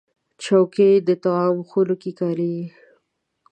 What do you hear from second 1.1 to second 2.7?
طعام خونو کې کارېږي.